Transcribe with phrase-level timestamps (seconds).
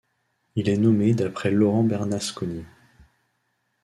[0.55, 2.65] Il est nommé d'après Laurent Bernasconi.